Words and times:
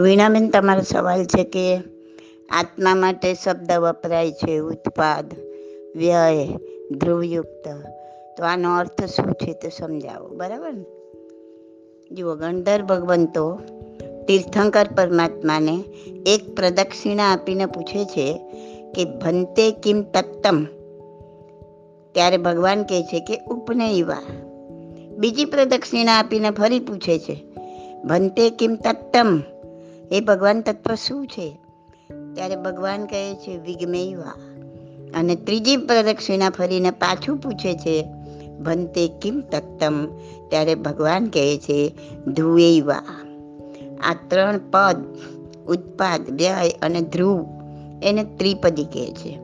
વીણાબેન, 0.00 0.50
તમારો 0.50 0.80
સવાલ 0.80 1.24
છે 1.24 1.44
કે 1.44 1.76
આત્મા 2.50 2.94
માટે 2.94 3.34
શબ્દ 3.34 3.72
વપરાય 3.72 4.32
છે 4.32 4.58
ઉત્પાદ, 4.58 5.34
વ્યય, 5.96 6.48
ધ્રુવયુક્ત. 6.90 7.68
તો 8.36 8.44
આનો 8.44 8.78
અર્થ 8.78 9.04
શું 9.04 9.32
છે 9.32 9.52
તે 9.52 9.68
સમજાવો, 9.68 10.28
બરાબર 10.28 10.72
ને? 10.72 10.84
જુઓ, 12.14 12.36
ગણધર 12.36 12.82
ભગવંતો 12.82 13.60
તીર્થંકર 14.28 14.86
પરમાત્માને 14.96 15.84
એક 16.26 16.54
પ્રદક્ષિણા 16.54 17.24
આપીને 17.32 17.66
પૂછે 17.66 18.04
છે 18.04 18.38
કે 18.94 19.04
ભંતે 19.04 19.70
કિમ 19.70 20.02
તત્તમ? 20.02 20.64
ત્યારે 22.12 22.36
ભગવાન 22.36 22.82
કહે 22.82 23.02
છે 23.02 23.20
કે 23.20 23.44
ઉપનયવા 23.44 24.22
બીજી 25.18 25.44
પ્રદક્ષિણા 25.44 26.12
આપીને 26.12 26.50
ફરી 26.50 26.80
પૂછે 26.80 27.18
છે 27.18 27.44
ભંતે 28.04 28.50
કિમ 28.50 28.74
તત્તમ? 28.74 29.40
એ 30.12 30.20
ભગવાન 30.20 30.60
તત્વ 30.60 30.94
શું 30.94 31.26
છે? 31.26 31.58
ત્યારે 32.34 32.56
ભગવાન 32.56 33.06
કહે 33.06 33.34
છે 33.34 33.56
વિગમેયવા 33.56 34.32
અને 35.14 35.34
ત્રીજી 35.34 35.76
પ્રદક્ષિણા 35.76 36.50
ફરીને 36.50 36.90
પાછું 36.90 37.36
પૂછે 37.36 37.74
છે 37.74 38.04
ભંતે 38.60 39.08
કિમ 39.08 39.40
તત્તમ? 39.40 40.06
ત્યારે 40.48 40.74
ભગવાન 40.74 41.26
કહે 41.26 41.58
છે, 41.58 41.94
ધ્રુવેવા. 42.26 43.02
આ 44.00 44.14
ત્રણ 44.28 44.58
પદ, 44.58 45.04
ઉત્પાદ, 45.66 46.30
વ્યય 46.30 46.70
અને 46.82 47.00
ધ્રુવ, 47.00 47.46
એને 48.02 48.24
ત્રિપદી 48.24 48.84
કહે 48.84 49.06
છે. 49.06 49.40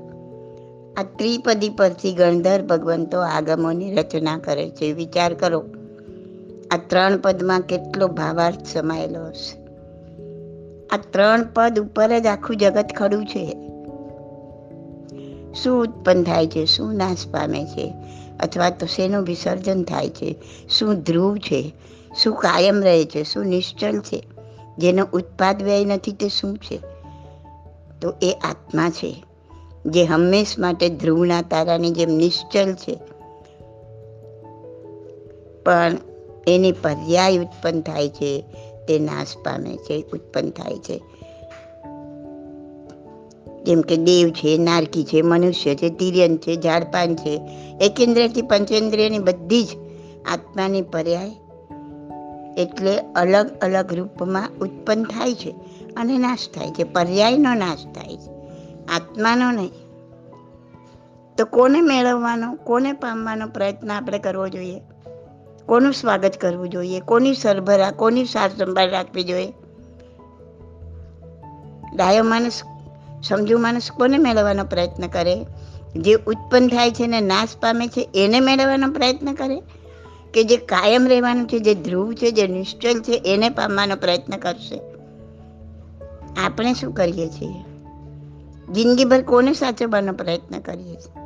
આ 0.96 1.02
ત્રિપદી 1.02 1.68
પરથી 1.68 2.12
ગણધર 2.12 2.62
ભગવંતો 2.62 3.20
આગમોની 3.20 3.94
રચના 3.94 4.38
કરે 4.38 4.70
છે. 4.70 4.92
વિચાર 4.92 5.34
કરો, 5.34 5.64
આ 6.70 6.76
ત્રણ 6.76 7.16
પદમાં 7.16 7.60
કેટલો 7.60 8.08
ભાવાર્થ 8.08 8.66
સમાયેલો 8.66 9.26
હશે. 9.26 9.63
આ 10.94 10.96
ત્રણ 10.96 11.46
પદ 11.54 11.78
ઉપર 11.78 12.18
જ 12.18 12.26
આખું 12.26 12.56
જગત 12.56 12.86
ખડું 12.96 13.26
છે. 13.26 13.56
શું 15.54 15.80
ઉત્પન્ન 15.80 16.22
થાય 16.22 16.46
છે? 16.46 16.66
શું 16.66 16.94
નાશ 16.94 17.16
પામે 17.30 17.64
છે? 17.64 17.94
અથવા 18.40 18.70
તો 18.70 18.86
શેનું 18.86 19.22
વિસર્જન 19.22 19.84
થાય 19.84 20.08
છે? 20.08 20.36
શું 20.70 20.94
ધ્રુવ 20.94 21.36
છે? 21.36 21.72
શું 22.16 22.34
કાયમ 22.34 22.82
રહે 22.82 23.04
છે? 23.04 23.24
શું 23.24 23.46
નિશ્ચલ 23.46 24.00
છે? 24.00 24.26
જેનો 24.78 25.06
ઉત્પાદ 25.12 25.62
વ્યય 25.62 25.84
નથી 25.84 26.12
તે 26.12 26.28
શું 26.28 26.56
છે? 26.56 26.78
તો 28.00 28.14
એ 28.22 28.32
આત્મા 28.32 28.90
છે, 28.90 29.24
જે 29.86 30.04
હંમેશ 30.04 30.58
માટે 30.58 30.88
ધ્રુવના 30.88 31.42
તારાની 31.42 31.90
જેમ 31.90 32.10
નિશ્ચલ 32.10 32.74
છે. 32.74 32.98
પણ 35.64 35.96
એની 36.48 36.72
પર્યાય 36.72 37.38
ઉત્પન્ન 37.38 37.80
થાય 37.80 38.08
છે. 38.08 38.44
તે 38.88 38.98
નાશ 38.98 39.36
પામે 39.36 39.76
છે 39.76 40.04
ઉત્પન્ન 40.12 40.50
થાય 40.50 40.78
છે. 40.78 41.02
જેમ 43.62 43.80
કે 43.80 43.96
દેવ 43.96 44.30
છે, 44.30 44.58
નારકી 44.58 45.04
છે, 45.04 45.22
મનુષ્ય 45.22 45.74
છે, 45.74 45.88
તિર્યન 45.88 46.36
છે, 46.36 46.60
ઝાડપાન 46.60 47.16
છે, 47.16 47.40
એકેન્દ્રથી 47.80 48.42
પંચેન્દ્રિયની 48.42 49.18
બધી 49.18 49.62
જ 49.62 49.68
આત્માની 50.32 50.82
પર્યાય 50.82 51.30
એટલે 52.56 52.98
અલગ 52.98 53.50
અલગ 53.62 53.92
રૂપમાં 53.92 54.50
ઉત્પન્ન 54.50 55.04
થાય 55.04 55.34
છે 55.34 55.54
અને 55.96 56.18
નાશ 56.18 56.38
થાય 56.54 56.70
છે. 56.70 56.84
પર્યાયનો 56.84 57.54
નાશ 57.54 57.78
થાય 57.78 58.16
છે. 58.16 58.30
આત્માનો 58.86 59.50
નહીં. 59.50 59.70
તો 61.38 61.44
કોને 61.44 61.80
મેળવવાનો, 61.80 62.54
કોને 62.54 62.92
પામવાનો 62.92 63.46
પ્રયત્ન 63.46 63.92
આપણે 63.92 64.18
કરવો 64.18 64.48
જોઈએ? 64.48 64.80
કોનું 65.66 65.92
સ્વાગત 65.92 66.32
કરવું 66.40 66.68
જોઈએ? 66.68 67.00
કોની 67.00 67.34
સરભરા, 67.34 67.90
કોની 67.90 68.24
સાર 68.24 68.48
સંભાળ 68.48 68.90
રાખવી 68.90 69.24
જોઈએ? 69.24 69.52
ડાયો 71.96 72.24
માણસ, 72.24 72.62
સમજુ 73.22 73.58
માણસ 73.58 73.90
કોને 73.90 74.18
મેળવવાનો 74.18 74.64
પ્રયત્ન 74.64 75.06
કરે? 75.06 75.46
જે 75.96 76.14
ઉત્પન્ન 76.14 76.68
થાય 76.68 76.90
છે 76.90 77.06
ને 77.06 77.20
નાશ 77.20 77.48
પામે 77.60 77.86
છે, 77.86 78.08
એને 78.14 78.40
મેળવવાનો 78.40 78.92
પ્રયત્ન 78.92 79.34
કરે? 79.34 79.62
કે 80.34 80.44
જે 80.44 80.56
કાયમ 80.56 81.06
રહેવાનું 81.06 81.46
છે, 81.46 81.58
જે 81.58 81.74
ધ્રુવ 81.74 82.12
છે, 82.12 82.30
જે 82.30 82.46
નિશ્ચલ 82.46 83.02
છે, 83.02 83.22
એને 83.26 83.48
પામવાનો 83.48 83.96
પ્રયત્ન 83.96 84.36
કરશે? 84.36 84.80
આપણે 86.46 86.74
શું 86.74 86.94
કરીએ 86.94 87.28
છીએ? 87.28 87.64
જિંદગીભર 88.72 89.22
કોને 89.22 89.52
સાચવવાનો 89.52 90.12
પ્રયત્ન 90.12 90.58
કરીએ 90.58 90.96
છીએ? 90.96 91.24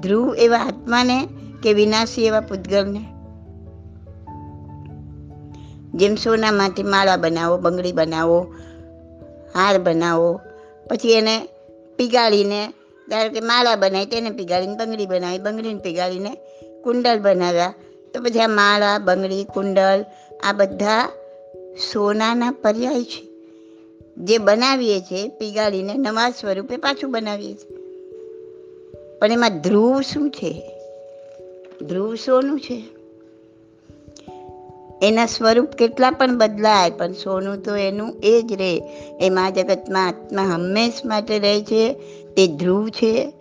ધ્રુવ 0.00 0.34
એવા 0.34 0.58
આત્માને 0.58 1.28
કે 1.62 1.72
વિનાશી 1.72 2.26
એવા 2.26 2.40
પૂતગલને? 2.40 3.13
જેમ 5.94 6.14
સોનામાંથી 6.14 6.82
માળા 6.82 7.16
બનાવો, 7.16 7.56
બંગડી 7.56 7.92
બનાવો, 7.92 8.54
હાર 9.54 9.78
બનાવો, 9.78 10.40
પછી 10.90 11.12
એને 11.12 11.48
પીગાળીને, 11.96 12.68
ધારો 13.08 13.30
કે 13.30 13.40
માળા 13.40 13.76
બનાવી 13.76 14.06
તેને 14.06 14.30
પીગાળીને 14.30 14.76
બંગડી 14.76 15.06
બનાવી, 15.06 15.38
બંગડીને 15.38 15.80
પીગાળીને 15.80 16.36
કુંડલ 16.84 17.20
બનાવ્યા. 17.20 17.74
તો 18.14 18.22
પછી 18.22 18.40
આ 18.40 18.46
માળા, 18.46 18.98
બંગડી, 18.98 19.44
કુંડલ, 19.44 20.04
આ 20.42 20.52
બધા 20.52 21.08
સોનાના 21.92 22.50
પર્યાય 22.50 23.04
છે. 23.04 23.28
જે 24.18 24.38
બનાવીએ 24.38 25.00
છીએ, 25.00 25.28
પીગાળીને 25.28 25.94
નવા 25.94 26.30
સ્વરૂપે 26.30 26.76
પાછું 26.76 27.10
બનાવીએ 27.10 27.54
છીએ. 27.54 27.76
પણ 29.18 29.32
એમાં 29.32 29.60
ધ્રુવ 29.60 30.00
શું 30.00 30.30
છે? 30.30 30.70
ધ્રુવ 31.88 32.14
સોનું 32.14 32.60
છે. 32.60 33.03
એના 35.02 35.26
સ્વરૂપ 35.26 35.66
કેટલા 35.66 36.10
પણ 36.10 36.38
બદલાય, 36.38 36.90
પણ 36.90 37.12
સોનું 37.12 37.62
તો 37.62 37.76
એનું 37.76 38.16
એ 38.22 38.42
જ 38.42 38.52
રહે 38.52 38.82
એમાં 39.20 39.52
જગતમાં 39.52 40.08
આત્મા 40.08 40.42
હંમેશ 40.42 40.92
માટે 41.04 41.38
રહે 41.38 41.60
છે, 41.60 41.92
તે 42.36 42.46
ધ્રુવ 42.46 42.88
છે. 42.88 43.32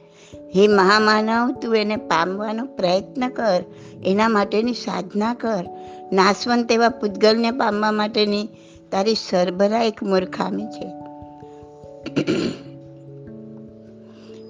હે 0.55 0.67
મહામાનવ, 0.67 1.51
તું 1.51 1.75
એને 1.75 1.95
પામવાનો 1.95 2.65
પ્રયત્ન 2.65 3.29
કર, 3.29 3.63
એના 4.05 4.27
માટેની 4.27 4.73
સાધના 4.73 5.33
કર. 5.33 5.65
નાશવંત 6.11 6.71
એવા 6.71 6.89
પૂતગલને 6.89 7.51
પામવા 7.51 7.91
માટેની 7.91 8.47
તારી 8.91 9.13
સરભરા 9.13 9.83
એક 9.83 10.03
મૂર્ખામી 10.03 10.65
છે. 10.65 10.91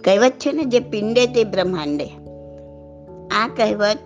કહેવત 0.02 0.32
છે 0.32 0.52
ને, 0.52 0.64
જે 0.64 0.80
પિંડે 0.80 1.28
તે 1.28 1.44
બ્રહ્માંડે. 1.44 2.06
આ 3.28 3.48
કહેવત 3.48 3.98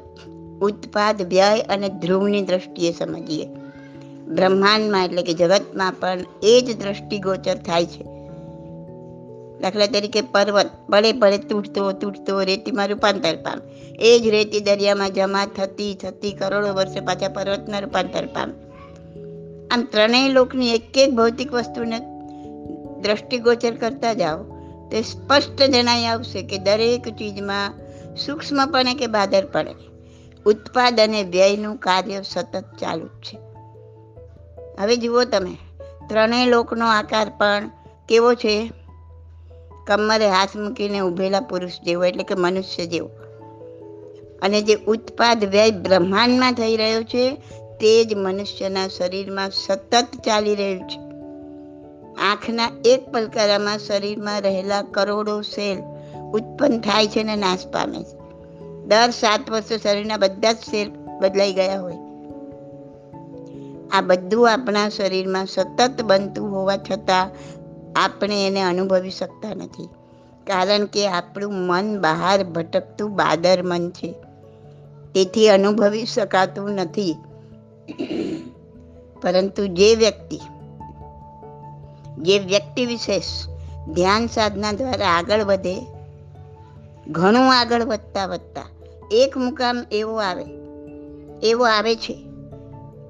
ઉત્પાદ, 0.61 1.21
વ્યય 1.21 1.61
અને 1.61 1.89
ધ્રુવની 1.89 2.41
દ્રષ્ટિએ 2.41 2.91
સમજીએ. 2.91 3.47
બ્રહ્માંડમાં 4.27 5.05
એટલે 5.05 5.23
કે 5.23 5.33
જગતમાં 5.33 5.93
પણ 5.93 6.19
એ 6.43 6.61
જ 6.61 6.79
દ્રષ્ટિગોચર 6.79 7.55
થાય 7.55 7.85
છે. 7.85 8.03
દાખલા 9.59 9.85
તરીકે 9.85 10.21
પર્વત 10.21 10.69
પડે 10.89 11.13
પડે 11.13 11.37
તૂટતો 11.37 11.91
તૂટતો 11.91 12.43
રેતીમાં 12.43 12.87
રૂપાંતર 12.87 13.35
પામે. 13.35 13.91
એ 13.99 14.19
જ 14.19 14.27
રેતી 14.27 14.59
દરિયામાં 14.59 15.11
જમા 15.11 15.45
થતી 15.45 15.95
થતી 15.95 16.31
કરોડો 16.31 16.73
વર્ષે 16.73 16.99
પાછા 16.99 17.27
પર્વતમાં 17.27 17.81
રૂપાંતર 17.81 18.25
પામે. 18.25 18.53
આમ 19.71 19.83
ત્રણેય 19.83 20.29
લોકની 20.29 20.69
એક 20.69 20.97
એક 20.97 21.15
ભૌતિક 21.15 21.53
વસ્તુને 21.53 21.99
દ્રષ્ટિગોચર 23.01 23.75
કરતા 23.75 24.13
જાઓ, 24.13 24.43
તે 24.91 25.01
સ્પષ્ટ 25.01 25.61
જણાઈ 25.61 26.05
આવશે 26.05 26.41
કે 26.41 26.57
દરેક 26.57 27.09
ચીજમાં 27.09 27.73
સૂક્ષ્મપણે 28.15 28.93
કે 28.93 29.07
બાદરપણે 29.07 29.75
ઉત્પાદ 30.47 30.99
અને 30.99 31.23
વ્યયનું 31.23 31.75
કાર્ય 31.75 32.21
સતત 32.21 32.63
ચાલુ 32.79 33.05
જ 33.05 33.09
છે. 33.09 33.39
હવે 34.79 34.95
જુઓ 34.95 35.23
તમે, 35.23 35.57
ત્રણેય 36.09 36.45
લોકનો 36.45 36.87
આકાર 36.87 37.29
પણ 37.29 37.69
કેવો 38.09 38.33
છે? 38.33 38.71
કમરે 39.87 40.29
હાથ 40.29 40.55
મૂકીને 40.55 40.99
ઊભેલા 40.99 41.39
પુરુષ 41.39 41.71
જેવો, 41.85 42.03
એટલે 42.03 42.23
કે 42.23 42.35
મનુષ્ય 42.35 42.85
જેવો. 42.85 43.09
અને 44.41 44.61
જે 44.61 44.75
ઉત્પાદ 44.75 45.43
વ્યય 45.43 45.71
બ્રહ્માંડમાં 45.71 46.53
થઈ 46.53 46.77
રહ્યો 46.77 47.03
છે, 47.03 47.35
તે 47.79 48.05
જ 48.05 48.13
મનુષ્યના 48.13 48.87
શરીરમાં 48.87 49.49
સતત 49.49 50.07
ચાલી 50.25 50.55
રહ્યું 50.55 50.81
છે. 50.87 51.07
આંખના 52.21 52.69
એક 52.85 53.11
પલકારામાં 53.11 53.79
શરીરમાં 53.79 54.41
રહેલા 54.41 54.81
કરોડો 54.81 55.41
સેલ 55.41 55.79
ઉત્પન્ન 56.31 56.79
થાય 56.79 57.07
છે 57.07 57.23
ને 57.23 57.35
નાશ 57.35 57.67
પામે 57.67 58.03
છે. 58.03 58.16
દર 58.87 59.09
સાત 59.09 59.49
વર્ષે 59.49 59.77
શરીરના 59.77 60.17
બધા 60.17 60.53
જ 60.53 60.57
સેલ 60.57 60.91
બદલાઈ 61.21 61.53
ગયા 61.53 61.81
હોય. 61.81 61.93
આ 63.91 64.01
બધું 64.01 64.51
આપણા 64.51 64.89
શરીરમાં 64.89 65.45
સતત 65.45 66.01
બનતું 66.01 66.51
હોવા 66.51 66.77
છતાં 66.77 67.29
આપણે 67.95 68.47
એને 68.47 68.61
અનુભવી 68.61 69.09
શકતા 69.09 69.53
નથી. 69.55 69.89
કારણ 70.47 70.85
કે 70.85 71.07
આપણું 71.07 71.53
મન 71.53 72.01
બહાર 72.01 72.43
ભટકતું 72.43 73.15
બાદર 73.15 73.63
મન 73.63 73.89
છે. 73.89 74.13
તેથી 75.15 75.49
અનુભવી 75.49 76.05
શકાતું 76.05 76.71
નથી. 76.71 77.15
પરંતુ 79.21 79.67
જે 79.67 79.95
વ્યક્તિ 79.95 80.39
જે 82.17 82.39
વ્યક્તિ 82.39 82.85
વિશેષ 82.85 83.47
ધ્યાન 83.93 84.27
સાધના 84.27 84.71
દ્વારા 84.71 85.07
આગળ 85.07 85.43
વધે, 85.43 85.87
ઘણું 87.07 87.59
આગળ 87.59 87.83
વધતા 87.83 88.25
વધતા 88.25 88.61
એક 89.11 89.37
મુકામ 89.37 89.85
એવો 89.91 90.15
આવે 90.15 90.45
એવો 91.43 91.65
આવે 91.65 91.95
છે 91.95 92.13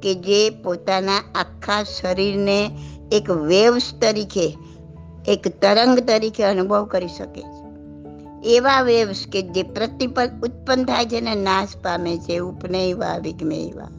કે 0.01 0.15
જે 0.15 0.49
પોતાના 0.49 1.17
આખા 1.35 1.83
શરીરને 1.83 2.71
એક 3.11 3.29
વેવ્સ 3.29 3.93
તરીકે, 4.01 4.57
એક 5.27 5.61
તરંગ 5.61 5.99
તરીકે 5.99 6.43
અનુભવ 6.43 6.85
કરી 6.85 7.07
શકે 7.07 7.41
છે. 7.41 7.67
એવા 8.55 8.81
વેવ્સ 8.81 9.25
કે 9.31 9.41
જે 9.41 9.63
પ્રતિપલ 9.63 10.29
ઉત્પન્ન 10.43 10.85
થાય 10.85 11.05
છે 11.05 11.21
ને 11.21 11.35
નાશ 11.35 11.67
પામે 11.83 12.17
છે, 12.17 12.37
ઉપનૈવા 12.37 13.17
વિઘ્નયવા 13.17 13.89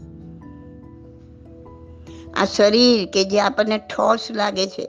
આ 2.37 2.45
શરીર 2.45 3.07
કે 3.07 3.25
જે 3.25 3.41
આપણને 3.41 3.79
ઠોસ 3.79 4.31
લાગે 4.31 4.67
છે, 4.67 4.89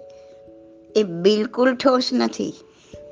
એ 0.96 1.04
બિલકુલ 1.04 1.76
ઠોસ 1.76 2.10
નથી. 2.14 2.54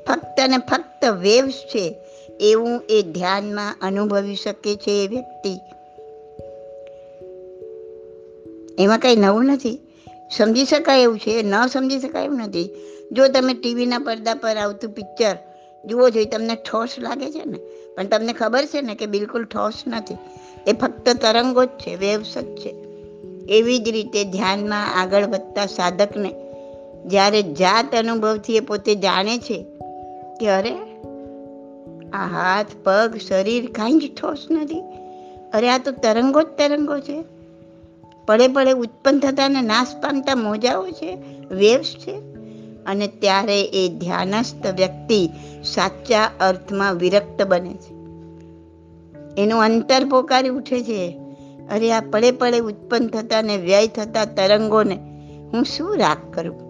ફક્ત 0.08 0.50
ને 0.50 0.58
ફક્ત 0.58 1.06
વેવ્સ 1.06 1.54
છે 1.54 1.96
એવું 2.40 2.82
એ 2.90 3.02
ધ્યાનમાં 3.02 3.76
અનુભવી 3.82 4.36
શકે 4.36 4.76
છે 4.76 4.92
એ 4.92 5.08
વ્યક્તિ. 5.08 5.60
એમાં 8.80 9.00
કંઈ 9.00 9.16
નવું 9.16 9.46
નથી. 9.46 9.80
સમજી 10.32 10.66
શકાય 10.66 11.02
એવું 11.02 11.20
છે, 11.20 11.42
ન 11.42 11.68
સમજી 11.68 12.00
શકાય 12.00 12.26
એવું 12.26 12.38
નથી. 12.38 12.70
જો 13.12 13.28
તમે 13.28 13.54
ટીવીના 13.54 14.00
પડદા 14.00 14.34
પર 14.34 14.58
આવતું 14.58 14.92
પિક્ચર 14.92 15.38
જુઓ 15.86 16.10
છો 16.10 16.24
તમને 16.24 16.56
ઠોસ 16.56 16.90
લાગે 17.00 17.32
છે 17.32 17.46
ને? 17.46 17.58
પણ 17.96 18.08
તમને 18.08 18.34
ખબર 18.34 18.66
છે 18.66 18.82
ને 18.82 18.96
કે 18.96 19.06
બિલકુલ 19.06 19.46
ઠોસ 19.46 19.74
નથી. 19.88 20.18
એ 20.68 20.74
ફક્ત 20.74 21.10
તરંગો 21.10 21.66
જ 21.66 21.68
છે, 21.68 21.96
વેવ્સ 21.96 22.38
જ 22.38 22.56
છે. 22.56 22.76
એવી 23.50 23.80
જ 23.80 23.90
રીતે 23.90 24.24
ધ્યાનમાં 24.24 25.02
આગળ 25.02 25.26
વધતા 25.26 25.66
સાધકને 25.66 26.34
જ્યારે 27.06 27.42
જાત 27.42 27.96
અનુભવથી 27.96 28.56
એ 28.56 28.60
પોતે 28.60 28.96
જાણે 28.96 29.38
છે 29.38 29.66
કે 30.40 30.48
અરે 30.48 30.87
આ 32.14 32.28
હાથ, 32.28 32.66
પગ, 32.84 33.18
શરીર 33.18 33.72
કાંઈ 33.72 33.94
જ 33.94 34.22
ઠોસ 34.22 34.48
નથી. 34.52 34.82
અરે 35.54 35.70
આ 35.70 35.78
તો 35.78 35.92
તરંગો 35.92 36.42
જ 36.42 36.46
તરંગો 36.46 37.00
છે. 37.00 37.24
પડે 38.26 38.48
પડે 38.48 38.72
ઉત્પન્ન 38.72 39.20
થતા 39.20 39.46
અને 39.46 39.62
નાશ 39.62 39.88
પામતા 39.96 40.36
મોજાઓ 40.36 40.88
છે, 40.88 41.18
વેવ્સ 41.52 41.86
છે. 41.86 42.38
અને 42.86 43.08
ત્યારે 43.08 43.64
એ 43.64 43.90
ધ્યાનસ્થ 43.90 44.68
વ્યક્તિ 44.68 45.30
સાચા 45.64 46.32
અર્થમાં 46.40 46.96
વિરક્ત 46.96 47.42
બને 47.42 47.74
છે. 47.74 47.94
એનું 49.42 49.64
અંતર 49.64 50.06
પોકારી 50.10 50.50
ઉઠે 50.50 50.84
છે. 50.84 51.20
અરે 51.72 51.92
આ 51.92 52.02
પડે 52.12 52.32
પડે 52.32 52.60
ઉત્પન્ન 52.60 53.08
થતા 53.08 53.42
ને 53.42 53.58
વ્યય 53.58 53.88
થતા 53.88 54.26
તરંગોને 54.26 54.96
હું 55.54 55.64
શું 55.64 55.98
રાગ 55.98 56.34
કરું? 56.34 56.68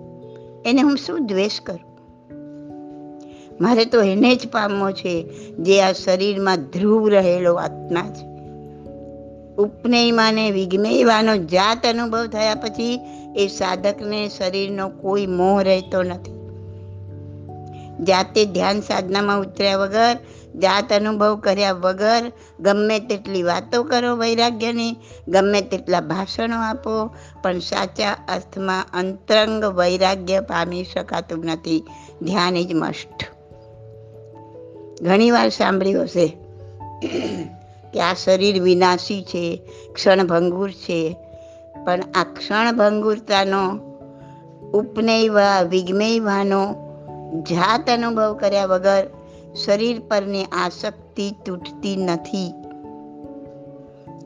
એને 0.66 0.82
હું 0.82 0.98
શું 0.98 1.26
દ્વેષ 1.26 1.62
કરું? 1.62 1.87
મારે 3.62 3.86
તો 3.86 4.02
એને 4.02 4.36
જ 4.36 4.48
પામવો 4.48 4.92
છે, 4.92 5.24
જે 5.58 5.82
આ 5.82 5.92
શરીરમાં 5.92 6.58
ધ્રુવ 6.58 7.10
રહેલો 7.10 7.54
આત્મા 7.54 8.02
છે. 8.02 8.38
ઉપનયમાને 9.56 10.52
ને 10.52 11.38
જાત 11.38 11.86
અનુભવ 11.86 12.28
થયા 12.28 12.56
પછી 12.56 13.00
એ 13.36 13.48
સાધકને 13.48 14.30
શરીરનો 14.38 14.90
કોઈ 14.90 15.26
મોહ 15.26 15.62
રહેતો 15.62 16.04
નથી. 16.04 16.32
જાતે 18.04 18.46
ધ્યાન 18.46 18.80
સાધનામાં 18.80 19.40
ઉતર્યા 19.40 19.78
વગર, 19.78 20.18
જાત 20.56 20.94
અનુભવ 20.94 21.36
કર્યા 21.36 21.72
વગર 21.72 22.32
ગમે 22.60 23.00
તેટલી 23.00 23.44
વાતો 23.44 23.84
કરો 23.84 24.16
વૈરાગ્યની, 24.16 24.96
ગમે 25.28 25.62
તેટલા 25.62 26.02
ભાષણો 26.02 26.58
આપો, 26.58 27.16
પણ 27.44 27.60
સાચા 27.60 28.12
અર્થમાં 28.12 28.86
અંતરંગ 28.94 29.66
વૈરાગ્ય 29.66 30.40
પામી 30.40 30.84
શકાતું 30.84 31.46
નથી. 31.46 31.84
ધ્યાન 32.22 32.58
ઇજ 32.58 32.74
મસ્ટ 32.74 33.37
ઘણીવાર 35.02 35.50
સાંભળ્યું 35.50 36.04
હશે 36.04 36.38
કે 37.94 38.02
આ 38.02 38.14
શરીર 38.14 38.62
વિનાશી 38.62 39.24
છે, 39.24 39.62
ક્ષણભંગુર 39.94 40.72
છે. 40.72 41.16
પણ 41.86 42.00
આ 42.16 42.24
ક્ષણભંગુરતાનો, 42.24 43.80
ઉપનૈવા 44.74 45.62
વિજ્ઞયવાનો 45.62 46.76
જાત 47.50 47.90
અનુભવ 47.90 48.34
કર્યા 48.34 48.66
વગર 48.66 49.08
શરીર 49.66 50.00
પરની 50.00 50.44
આસક્તિ 50.44 51.36
તૂટતી 51.46 51.96
નથી. 51.96 52.54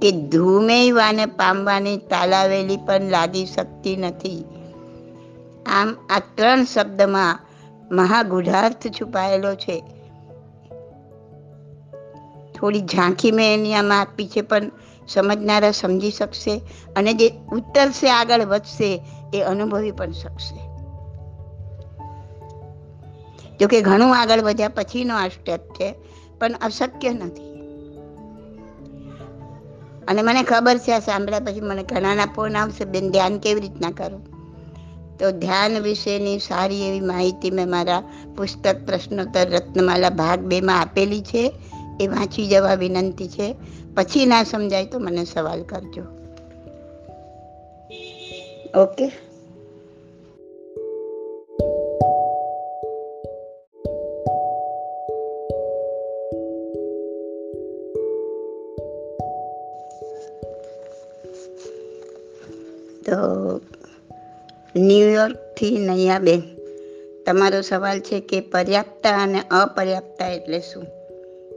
કે 0.01 0.11
ધૂમેવાને 0.11 1.25
પામવાની 1.25 1.97
તાલાવેલી 1.97 2.77
પણ 2.77 3.01
લાદી 3.01 3.45
શકતી 3.45 3.95
નથી. 3.95 4.43
આમ 5.65 5.95
આ 6.09 6.21
ત્રણ 6.35 6.63
શબ્દમાં 6.63 7.39
મહાગુઢાર્થ 7.91 8.87
છુપાયેલો 8.87 9.55
છે. 9.55 9.83
થોડી 12.61 12.81
ઝાંખી 12.81 13.31
મેં 13.31 13.53
એની 13.53 13.73
આમાં 13.73 14.01
આપી 14.01 14.27
છે, 14.27 14.41
પણ 14.41 14.71
સમજનારા 15.07 15.71
સમજી 15.71 16.11
શકશે 16.11 16.61
અને 16.95 17.13
જે 17.13 17.31
ઉતરશે, 17.51 18.09
આગળ 18.09 18.45
વધશે, 18.45 19.03
એ 19.33 19.41
અનુભવી 19.41 19.91
પણ 19.91 20.11
શકશે. 20.11 20.71
જોકે 23.57 23.81
ઘણું 23.81 24.17
આગળ 24.17 24.41
વધ્યા 24.41 24.69
પછીનો 24.69 25.15
આ 25.15 25.27
સ્ટેપ 25.27 25.59
છે, 25.59 25.95
પણ 26.39 26.51
અશક્ય 26.61 27.13
નથી. 27.13 27.51
અને 30.07 30.21
મને 30.21 30.43
ખબર 30.43 30.77
છે, 30.77 30.91
આ 30.91 30.99
સાંભળ્યા 30.99 31.39
પછી 31.39 31.61
મને 31.61 31.83
ઘણાના 31.83 32.25
ફોન 32.25 32.57
આવશે, 32.57 32.85
બેન, 32.85 33.11
ધ્યાન 33.11 33.37
કેવી 33.37 33.61
રીતના 33.61 33.91
કરું? 33.91 34.31
તો 35.17 35.31
ધ્યાન 35.31 35.79
વિશેની 35.79 36.39
સારી 36.39 36.87
એવી 36.87 36.99
માહિતી 36.99 37.51
મેં 37.51 37.69
મારા 37.69 38.03
પુસ્તક 38.37 38.85
પ્રશ્નોત્તર 38.85 39.49
રત્નમાલા 39.49 40.09
ભાગ 40.09 40.39
બેમાં 40.39 40.79
આપેલી 40.79 41.21
છે. 41.21 41.53
એ 42.01 42.07
વાંચી 42.07 42.47
જવા 42.47 42.73
વિનંતી 42.73 43.27
છે. 43.27 43.55
પછી 43.95 44.25
ના 44.25 44.43
સમજાય 44.43 44.85
તો 44.85 44.99
મને 44.99 45.25
સવાલ 45.25 45.63
કરજો. 45.63 46.01
ઓકે. 48.81 49.07
તો 63.05 63.61
ન્યુયોર્કથી 64.75 65.77
નૈયાબેન 65.77 66.41
તમારો 67.25 67.61
સવાલ 67.61 67.99
છે 67.99 68.19
કે 68.19 68.39
પર્યાપ્તતા 68.39 69.23
અને 69.23 69.41
અપર્યાપ્તતા 69.51 70.27
એટલે 70.27 70.59
શું? 70.59 71.00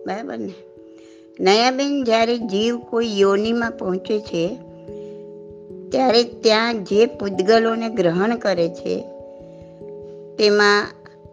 બરાબર 0.06 0.38
ને? 0.38 0.52
નયાબેન 1.40 2.04
જ્યારે 2.04 2.38
જીવ 2.38 2.78
કોઈ 2.78 3.18
યોનિમાં 3.18 3.70
પહોંચે 3.70 4.20
છે, 4.20 4.58
ત્યારે 5.90 6.24
ત્યાં 6.24 6.84
જે 6.84 7.06
પૂદગલોને 7.06 7.88
ગ્રહણ 7.88 8.36
કરે 8.36 8.68
છે, 8.68 9.00
તેમાં 10.36 10.86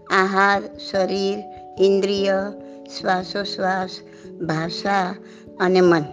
આહાર, 0.09 0.61
શરીર, 0.91 1.37
ઇન્દ્રિય, 1.83 2.31
શ્વાસોશ્વાસ, 2.99 3.89
ભાષા 4.41 5.15
અને 5.59 5.81
મન. 5.81 6.03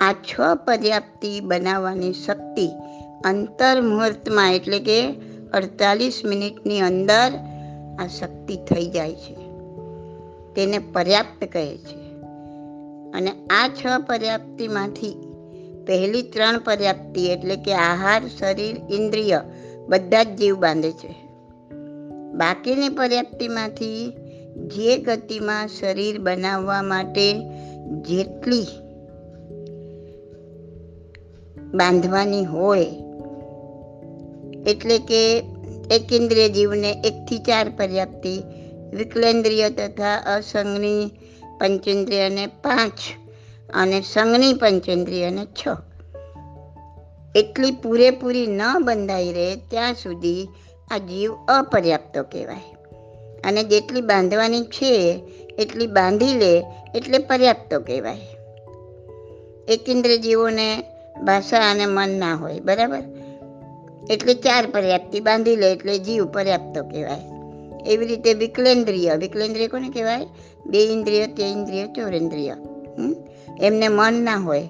આ 0.00 0.12
છ 0.12 0.40
પર્યાપ્તિ 0.66 1.40
બનાવવાની 1.40 2.12
શક્તિ 2.12 2.68
અંતર 3.24 3.80
મુહૂર્તમાં 3.80 4.54
એટલે 4.54 4.78
કે 4.78 5.08
અડતાલીસ 5.52 6.22
મિનિટની 6.24 6.80
અંદર 6.80 7.32
આ 7.98 8.06
શક્તિ 8.06 8.56
થઈ 8.56 8.86
જાય 8.86 9.14
છે. 9.14 9.37
તેને 10.58 10.78
પર્યાપ્ત 10.78 11.44
કહે 11.52 11.76
છે. 11.76 11.98
અને 13.14 13.30
આ 13.50 13.68
છ 13.68 13.86
પર્યાપ્તિમાંથી 14.06 15.12
પહેલી 15.86 16.22
ત્રણ 16.22 16.58
પર્યાપ્તિ 16.58 17.26
એટલે 17.26 17.56
કે 17.56 17.74
આહાર, 17.74 18.22
શરીર, 18.38 18.76
ઇન્દ્રિય 18.90 19.40
બધા 19.88 20.22
જ 20.22 20.36
જીવ 20.36 20.56
બાંધે 20.56 20.92
છે. 20.92 21.14
બાકીની 22.34 22.88
પર્યાપ્તિમાંથી 22.88 24.12
જે 24.66 24.96
ગતિમાં 24.98 25.68
શરીર 25.68 26.18
બનાવવા 26.18 26.82
માટે 26.82 27.32
જેટલી 28.00 28.66
બાંધવાની 31.74 32.44
હોય, 32.44 32.86
એટલે 34.66 34.98
કે 34.98 35.38
એક 35.90 36.12
ઇન્દ્રિય 36.12 36.48
જીવને 36.48 36.90
એકથી 37.04 37.38
ચાર 37.38 37.72
પર્યાપ્તિ 37.76 38.42
વિકલેન્દ્રિય 38.92 39.70
તથા 39.70 40.36
અસંગની 40.36 41.10
પંચેન્દ્રિયને 41.60 42.46
પાંચ 42.46 42.92
અને 43.74 44.00
સંગની 44.00 44.54
પંચેન્દ્રિયને 44.54 45.46
છ. 45.46 45.68
એટલી 47.34 47.70
પૂરેપૂરી 47.70 48.46
ન 48.46 48.60
બંધાઈ 48.82 49.32
રહે 49.32 49.56
ત્યાં 49.56 49.94
સુધી 49.94 50.48
આ 50.90 50.98
જીવ 50.98 51.34
અપર્યાપ્તો 51.34 52.22
કહેવાય. 52.22 52.74
અને 53.44 53.64
જેટલી 53.64 54.00
બાંધવાની 54.00 54.62
છે, 54.62 55.22
એટલી 55.58 55.86
બાંધી 55.86 56.26
લે 56.26 56.64
એટલે 56.94 57.18
પર્યાપ્તો 57.18 57.80
કહેવાય. 57.80 58.20
એકેન્દ્ર 59.68 60.16
જીવોને 60.16 60.82
ભાષા 61.24 61.70
અને 61.70 61.86
મન 61.86 62.10
ના 62.10 62.34
હોય, 62.34 62.60
બરાબર? 62.60 63.02
એટલે 64.10 64.34
ચાર 64.34 64.66
પર્યાપ્તિ 64.66 65.20
બાંધી 65.20 65.56
લે 65.56 65.72
એટલે 65.72 65.98
જીવ 65.98 66.26
પર્યાપ્તો 66.26 66.84
કહેવાય. 66.84 67.37
એવી 67.86 68.06
રીતે 68.06 68.34
વિકલેન્દ્રિય 68.34 69.14
વિકલેન્દ્રિય 69.14 69.68
કોને 69.68 69.88
કહેવાય? 69.88 70.26
બે 70.66 70.78
ઇન્દ્રિય 70.78 71.26
તે 71.26 71.42
ઇન્દ્રિય 71.42 71.86
ચોરેન્દ્રિય 71.86 72.54
એમને 73.62 73.88
મન 73.88 74.14
ના 74.14 74.36
હોય. 74.36 74.68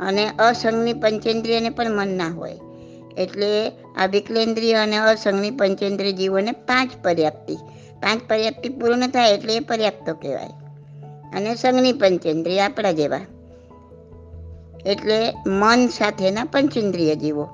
અને 0.00 0.28
અસંગની 0.28 0.92
પંચેન્દ્રિયને 0.92 1.70
પણ 1.70 1.90
મન 1.90 2.08
ના 2.08 2.28
હોય. 2.28 2.58
એટલે 3.18 3.68
આ 3.96 4.06
વિકલેન્દ્રિય 4.06 4.74
અને 4.74 4.96
અસંગની 4.96 5.50
પંચેન્દ્રિય 5.50 6.12
જીવોને 6.12 6.52
પાંચ 6.52 6.90
પર્યાપ્તિ. 7.04 7.54
પાંચ 8.02 8.20
પર્યાપ્તિ 8.28 8.68
પૂર્ણ 8.68 9.06
થાય 9.06 9.34
એટલે 9.34 9.56
એ 9.56 9.60
પર્યાપ્તો 9.60 10.14
કહેવાય. 10.14 10.50
અને 11.36 11.54
સંગની 11.54 11.92
પંચેન્દ્રિય 11.92 12.60
આપણા 12.60 12.92
જેવા. 12.92 13.20
એટલે 14.86 15.32
મન 15.46 15.88
સાથેના 15.88 16.44
પંચેન્દ્રિય 16.44 17.14
જીવો. 17.14 17.48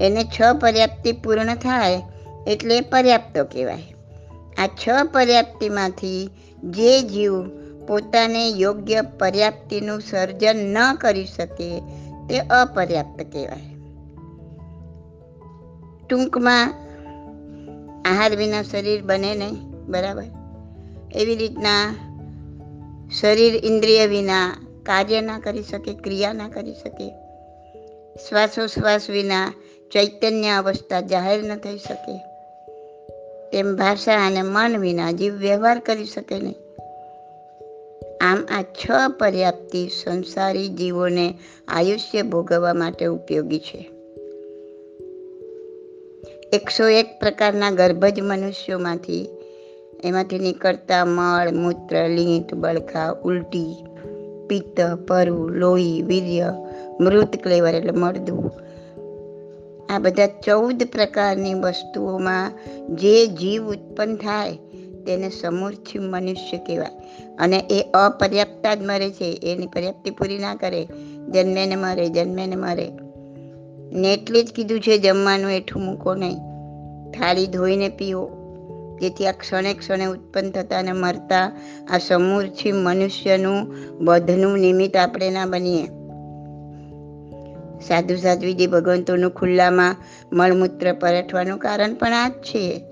એને 0.00 0.24
છ 0.24 0.42
પર્યાપ્તિ 0.60 1.12
પૂર્ણ 1.12 1.54
થાય 1.54 2.02
એટલે 2.46 2.80
પર્યાપ્તો 2.80 3.44
કહેવાય. 3.44 3.94
આ 4.58 4.66
છ 4.66 4.88
પર્યાપ્તિમાંથી 5.12 6.30
જે 6.64 7.02
જીવ 7.02 7.48
પોતાને 7.86 8.48
યોગ્ય 8.48 9.00
પર્યાપ્તિનું 9.00 10.00
સર્જન 10.00 10.56
ન 10.56 10.94
કરી 10.94 11.24
શકે, 11.24 11.80
તે 12.28 12.38
અપર્યાપ્ત 12.38 13.24
કહેવાય. 13.32 13.76
ટૂંકમાં, 16.06 16.74
આહાર 18.04 18.36
વિના 18.36 18.62
શરીર 18.62 19.02
બને 19.02 19.34
નહીં, 19.34 19.70
બરાબર? 19.86 20.24
એવી 21.14 21.36
રીતના 21.36 21.94
શરીર 23.20 23.54
ઇન્દ્રિય 23.64 24.06
વિના 24.06 24.56
કાર્ય 24.82 25.20
ના 25.20 25.38
કરી 25.38 25.62
શકે, 25.62 25.94
ક્રિયા 25.94 26.32
ના 26.32 26.48
કરી 26.48 26.74
શકે, 26.74 27.10
શ્વાસોશ્વાસ 28.28 29.10
વિના 29.10 29.52
ચૈતન્ય 29.92 30.50
અવસ્થા 30.50 31.00
જાહેર 31.00 31.42
ન 31.42 31.56
થઈ 31.56 31.78
શકે 31.78 32.35
તેમ 33.56 33.76
ભાષા 33.76 34.26
અને 34.26 34.42
મન 34.42 34.76
વિના 34.76 35.12
જીવ 35.12 35.34
વ્યવહાર 35.34 35.78
કરી 35.78 36.04
શકે 36.04 36.38
નહીં. 36.38 36.54
આમ 38.20 38.44
આ 38.58 38.62
છ 38.62 38.90
પર્યાપ્તિ 39.18 39.88
સંસારી 40.02 40.68
જીવોને 40.68 41.34
આયુષ્ય 41.68 42.22
ભોગવવા 42.22 42.74
માટે 42.74 43.06
ઉપયોગી 43.06 43.58
છે. 43.58 43.90
એકસો 46.52 46.88
એક 46.88 47.18
પ્રકારના 47.20 47.70
ગર્ભજ 47.70 48.20
મનુષ્યોમાંથી 48.20 49.28
એમાંથી 50.04 50.38
નીકળતા 50.38 51.04
મળ, 51.04 51.52
મૂત્ર, 51.52 52.08
લીંટ, 52.08 52.54
બળખા, 52.54 53.16
ઉલટી, 53.24 53.76
પિત્ત, 54.48 54.80
પરુ, 55.08 55.48
લોહી, 55.48 56.02
વીર્ય, 56.02 56.54
મૃત 57.00 57.36
ક્લેવર 57.42 57.74
એટલે 57.74 57.90
મળદું 57.90 58.65
આ 59.90 59.98
બધા 59.98 60.26
ચૌદ 60.26 60.82
પ્રકારની 60.92 61.54
વસ્તુઓમાં 61.54 62.52
જે 62.96 63.26
જીવ 63.26 63.66
ઉત્પન્ન 63.66 64.16
થાય 64.16 64.56
તેને 65.06 65.30
સમૂર્થી 65.30 65.98
મનુષ્ય 65.98 66.56
કહેવાય. 66.56 66.90
અને 67.38 67.58
એ 67.70 67.82
અપર્યાપ્તા 67.82 68.74
જ 68.74 68.82
મરે 68.82 69.10
છે, 69.10 69.40
એની 69.42 69.66
પર્યાપ્તિ 69.66 70.10
પૂરી 70.10 70.38
ના 70.38 70.54
કરે, 70.54 70.84
જન્મે 71.28 71.66
ને 71.66 71.76
મરે, 71.76 72.08
જન્મે 72.08 72.46
ને 72.46 72.56
મરે. 72.56 72.92
ને 73.92 74.14
એટલે 74.14 74.42
જ 74.42 74.52
કીધું 74.52 74.80
છે, 74.80 74.98
જમવાનું 74.98 75.52
એઠું 75.52 75.82
મૂકો 75.82 76.14
નહીં. 76.14 76.36
થાળી 77.10 77.46
ધોઈને 77.46 77.88
પીવો 77.88 78.30
જેથી 79.00 79.26
આ 79.26 79.32
ક્ષણે 79.32 79.74
ક્ષણે 79.74 80.04
ઉત્પન્ન 80.04 80.50
થતા 80.50 80.78
અને 80.78 80.92
મરતા 80.92 81.60
આ 81.90 81.98
સમૂર્થી 81.98 82.72
મનુષ્યનું 82.72 83.74
વધનું 84.04 84.58
નિમિત્ત 84.58 84.96
આપણે 84.96 85.30
ના 85.30 85.46
બનીએ. 85.46 85.88
સાધુ 87.80 88.16
સાધ્વીજી 88.16 88.66
ભગવંતોનું 88.66 89.30
ખુલ્લામાં 89.30 89.96
મળમૂત્ર 90.32 90.92
પરઠવાનું 90.92 91.58
કારણ 91.58 91.94
પણ 91.94 92.12
આ 92.12 92.28
જ 92.28 92.32
છે. 92.32 92.84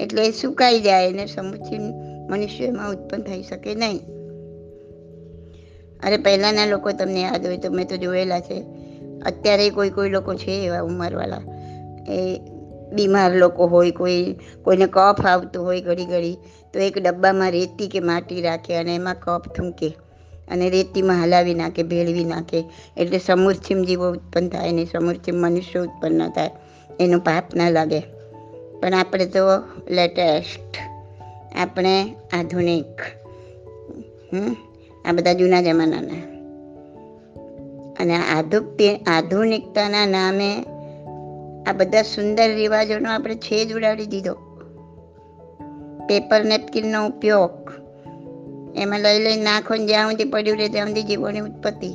એટલે 0.00 0.26
એ 0.26 0.30
સુકાઈ 0.30 0.80
જાય 0.80 1.12
અને 1.12 1.26
સમુચિત 1.26 1.80
મનુષ્યમાં 2.30 2.90
ઉત્પન્ન 2.90 3.22
થઈ 3.22 3.42
શકે 3.42 3.74
નહીં. 3.74 4.00
અરે 6.02 6.16
પહેલાંના 6.16 6.66
લોકો 6.66 6.92
તમને 6.92 7.22
યાદ 7.22 7.46
હોય 7.46 7.56
તો 7.56 7.70
મેં 7.70 7.88
તો 7.88 7.96
જોયેલા 7.96 8.40
છે. 8.40 8.64
અત્યારે 9.26 9.70
કોઈ 9.70 9.90
કોઈ 9.90 10.10
લોકો 10.10 10.34
છે 10.34 10.50
એવા 10.50 10.80
ઉંમરવાળા. 10.80 11.40
એ 12.08 12.40
બીમાર 12.92 13.34
લોકો 13.34 13.66
હોય, 13.66 13.90
કોઈ 13.90 14.36
કોઈને 14.62 14.86
કફ 14.86 15.26
આવતો 15.26 15.62
હોય 15.62 15.80
ઘડી 15.80 16.04
ઘડી 16.04 16.36
તો 16.74 16.78
એક 16.78 16.98
ડબ્બામાં 16.98 17.50
રેતી 17.50 17.88
કે 17.88 18.00
માટી 18.00 18.42
રાખે 18.42 18.76
અને 18.76 18.94
એમાં 18.94 19.14
કફ 19.14 19.48
થૂંકે. 19.48 19.96
અને 20.48 20.70
રેતીમાં 20.70 21.24
હલાવી 21.24 21.54
નાખે, 21.54 21.82
ભેળવી 21.82 22.24
નાખે. 22.24 22.64
એટલે 22.96 23.18
સમૂર્છિમ 23.18 23.82
જીવો 23.82 24.10
ઉત્પન્ન 24.10 24.48
થાય 24.48 24.72
ને 24.72 24.84
સમૂર્છિમ 24.84 25.34
મનુષ્ય 25.34 25.80
ઉત્પન્ન 25.80 26.28
થાય. 26.28 26.50
એનું 27.00 27.20
પાપ 27.20 27.54
ના 27.54 27.70
લાગે. 27.70 28.00
પણ 28.80 28.94
આપણે 28.94 29.26
તો 29.26 29.40
લેટેસ્ટ, 29.90 30.76
આપણે 31.58 32.14
આધુનિક, 32.32 33.00
હમ, 34.34 34.56
આ 35.04 35.12
બધા 35.12 35.32
જૂના 35.32 35.62
જમાનાના. 35.62 36.32
અને 38.00 38.16
આધુનિક 38.16 39.08
આધુનિકતાના 39.08 40.06
નામે 40.06 40.64
આ 41.66 41.72
બધા 41.72 42.02
સુંદર 42.02 42.54
રિવાજોનો 42.54 43.12
આપણે 43.12 43.34
છેદ 43.34 43.72
ઉડાડી 43.72 44.06
દીધો. 44.06 44.34
પેપર, 46.08 46.44
નેપકિનનો 46.44 47.06
ઉપયોગ 47.06 47.81
એમાં 48.76 49.00
લઈ 49.00 49.24
લઈ 49.24 49.36
નાખો 49.36 49.76
જ્યાં 49.76 50.10
સુધી 50.10 50.24
પડ્યું 50.24 50.58
રહે 50.58 50.68
ત્યાં 50.68 50.86
સુધી 50.86 51.02
જીવોની 51.02 51.40
ઉત્પત્તિ. 51.40 51.90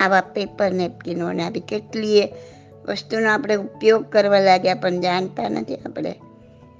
આવા 0.00 0.20
પેપર 0.20 0.72
નેપકિનો 0.72 1.32
ને 1.32 1.42
આવી 1.42 1.60
કેટલીય 1.60 2.28
વસ્તુનો 2.88 3.30
આપણે 3.30 3.54
ઉપયોગ 3.54 4.04
કરવા 4.04 4.40
લાગ્યા 4.40 4.74
પણ 4.74 5.00
જાણતા 5.00 5.48
નથી 5.48 5.76
આપણે 5.76 6.14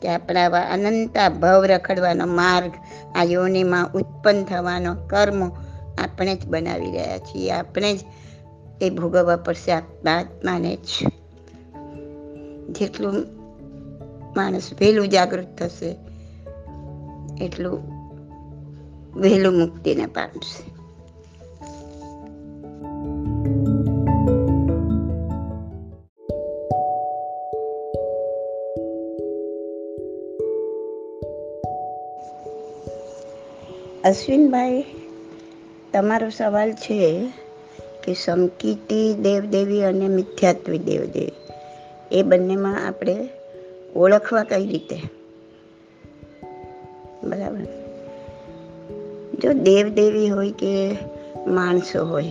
કે 0.02 0.08
આપણા 0.08 0.44
આવા 0.44 0.60
અનંતા 0.60 1.28
ભવ 1.28 1.64
રખડવાનો 1.64 2.26
માર્ગ, 2.26 2.70
આ 3.16 3.24
યોનિમાં 3.24 3.92
ઉત્પન્ન 3.92 4.44
થવાનો 4.44 4.94
કર્મ 4.94 5.50
આપણે 5.98 6.36
જ 6.36 6.46
બનાવી 6.46 6.90
રહ્યા 6.90 7.18
છીએ. 7.18 7.50
આપણે 7.50 7.96
જ 7.96 8.00
એ 8.80 8.90
ભોગવવા 8.90 9.36
પડશે 9.36 9.72
આત્માને 9.72 10.76
જ. 10.76 11.06
જેટલું 12.68 13.37
માણસ 14.36 14.70
વહેલું 14.80 15.08
જાગૃત 15.08 15.58
થશે, 15.58 15.96
એટલું 17.44 17.78
વહેલું 19.20 19.58
મુક્તિને 19.58 20.06
પામશે. 20.06 20.78
અશ્વિનભાઈ, 34.04 34.84
તમારો 35.92 36.28
સવાલ 36.28 36.72
છે 36.72 37.28
કે 38.04 38.14
સંકિતી 38.14 39.14
દેવદેવી 39.14 39.84
અને 39.84 40.08
મિથ્યાત્વી 40.08 40.78
દેવદેવી, 40.78 41.32
એ 42.12 42.22
બંનેમાં 42.22 42.86
આપણે 42.86 43.28
ઓળખવા 43.96 44.42
કઈ 44.42 44.66
રીતે? 44.66 44.96
બરાબર. 47.24 47.66
જો 49.38 49.52
દેવદેવી 49.52 50.28
હોય 50.28 50.50
કે 50.50 50.96
માણસો 51.46 52.04
હોય, 52.04 52.24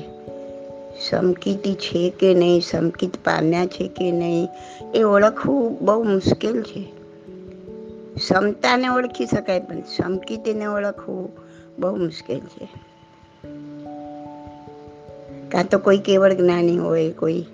સમકીતી 1.09 1.73
છે 1.73 2.09
કે 2.09 2.33
નહીં, 2.33 2.61
સમકિત 2.61 3.15
પામ્યા 3.23 3.65
છે 3.65 3.87
કે 3.87 4.11
નહીં, 4.11 4.47
એ 4.95 5.03
ઓળખવું 5.03 5.85
બહુ 5.85 6.03
મુશ્કેલ 6.03 6.61
છે. 6.61 6.87
સમતાને 8.27 8.87
ઓળખી 8.87 9.25
શકાય, 9.25 9.59
પણ 9.59 9.81
સમકીતીને 9.81 10.65
ઓળખવું 10.65 11.31
બહુ 11.79 11.95
મુશ્કેલ 11.95 12.39
છે. 12.39 12.69
કાં 15.49 15.69
તો 15.69 15.79
કોઈ 15.79 15.97
કેવળ 15.97 16.33
જ્ઞાની 16.33 16.77
હોય, 16.77 17.11
કોઈ 17.11 17.45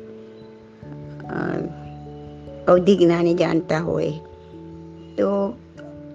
અવધિ 2.67 2.95
જ્ઞાની 2.97 3.33
જાણતા 3.33 3.79
હોય. 3.79 4.11
તો 5.17 5.53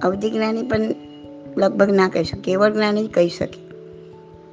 અવધિ 0.03 0.31
જ્ઞાની 0.31 0.63
પણ 0.63 0.95
લગભગ 1.57 1.91
ના 1.91 2.09
કહી 2.09 2.25
શકે, 2.25 2.41
કેવળ 2.41 2.73
જ્ઞાની 2.73 3.07
જ 3.07 3.11
કહી 3.11 3.29
શકે 3.29 3.61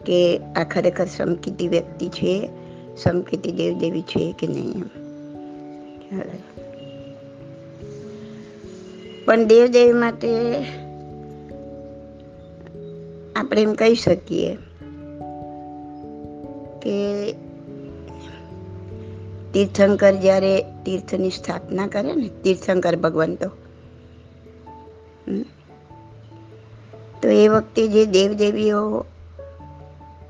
કે 0.06 0.38
આ 0.38 0.64
ખરેખર 0.64 1.06
સમકીતી 1.06 1.68
વ્યક્તિ 1.68 2.10
છે, 2.10 2.50
સમકીતી 3.04 3.52
દેવદેવી 3.52 4.02
છે 4.02 4.36
કે 4.40 4.48
નહીં 4.48 4.74
એમ. 4.74 4.90
પણ 9.26 9.46
દેવદેવી 9.46 9.94
માટે 9.94 10.30
આપણે 13.36 13.62
એમ 13.62 13.74
કહી 13.74 13.96
શકીએ 13.96 14.56
કે 16.82 17.32
તીર્થંકર 19.56 20.16
જ્યારે 20.16 20.62
તીર્થની 20.86 21.30
સ્થાપના 21.30 21.88
કરે 21.88 22.14
ને, 22.14 22.30
તીર્થંકર 22.44 22.96
ભગવંતો. 22.96 23.50
તો 27.22 27.30
એ 27.30 27.48
વખતે 27.48 27.88
જે 27.88 28.06
દેવદેવીઓ 28.06 29.06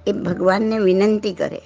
એ 0.07 0.11
ભગવાનને 0.11 0.79
વિનંતી 0.79 1.33
કરે 1.33 1.61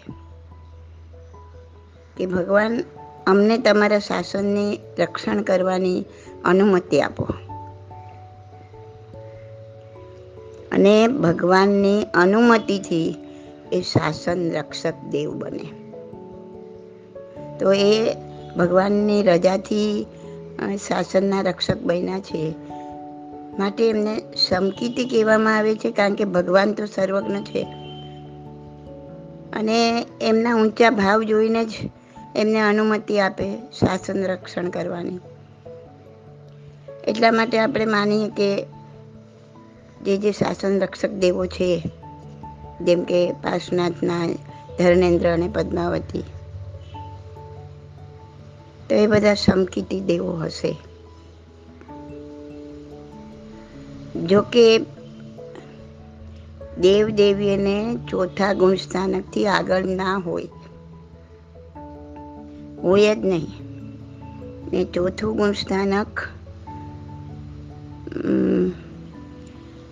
કે 2.17 2.25
ભગવાન, 2.25 2.83
અમને 3.27 3.57
તમારા 3.57 3.99
શાસનની 3.99 4.79
રક્ષણ 4.99 5.41
કરવાની 5.41 6.05
અનુમતિ 6.45 7.01
આપો. 7.01 7.23
અને 10.71 11.07
ભગવાનની 11.07 12.03
અનુમતિથી 12.03 13.15
એ 13.71 13.81
શાસન 13.81 14.51
રક્ષક 14.51 14.93
દેવ 15.11 15.33
બને. 15.33 15.78
તો 17.59 17.73
એ 17.73 18.13
ભગવાનની 18.57 19.23
રજાથી 19.23 20.05
શાસનના 20.87 21.41
રક્ષક 21.41 21.81
બન્યા 21.81 22.19
છે. 22.19 22.55
માટે 23.59 23.89
એમને 23.89 24.21
સમકીતી 24.35 25.05
કહેવામાં 25.05 25.57
આવે 25.57 25.75
છે, 25.75 25.91
કારણ 25.91 26.13
કે 26.13 26.25
ભગવાન 26.25 26.73
તો 26.73 26.85
સર્વજ્ઞ 26.85 27.35
છે. 27.35 27.67
અને 29.53 30.05
એમના 30.21 30.55
ઊંચા 30.55 30.89
ભાવ 30.89 31.23
જોઈને 31.23 31.65
જ 31.65 31.69
એમને 32.35 32.59
અનુમતિ 32.59 33.19
આપે 33.19 33.57
શાસન 33.79 34.23
રક્ષણ 34.23 34.69
કરવાની. 34.69 35.19
એટલા 37.07 37.31
માટે 37.31 37.59
આપણે 37.59 37.85
માનીએ 37.85 38.29
કે 38.29 38.65
જે 40.05 40.17
જે 40.17 40.31
શાસન 40.31 40.79
રક્ષક 40.79 41.09
દેવો 41.09 41.45
છે, 41.45 41.91
જેમ 42.81 43.03
કે 43.03 43.31
પાર્શ્વનાથના, 43.31 44.27
ધર્મેન્દ્ર 44.77 45.33
અને 45.33 45.47
પદ્માવતી 45.47 46.23
તો 48.89 48.95
એ 48.95 49.07
બધા 49.07 49.33
સમકીટી 49.33 49.99
દેવો 50.01 50.31
હશે. 50.35 50.71
જોકે 54.25 54.77
દેવ 56.79 57.09
દેવીને 57.09 57.75
ચોથા 58.09 58.53
ગુણ 58.53 58.75
સ્થાનકથી 58.75 59.45
આગળ 59.47 59.85
ના 59.85 60.17
હોય 60.17 60.47
હોય 62.83 63.15
જ 63.15 63.25
નહીં. 63.25 63.51
ને 64.71 64.83
ચોથું 64.93 65.37
ગુણ 65.37 65.51
સ્થાનક 65.51 66.21